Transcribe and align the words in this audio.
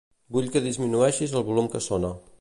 Vull 0.37 0.47
que 0.55 0.63
disminueixis 0.67 1.37
el 1.41 1.47
volum 1.51 1.73
que 1.75 1.87
sona. 1.91 2.15